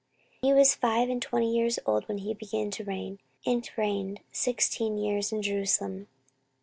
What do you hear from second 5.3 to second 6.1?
in Jerusalem.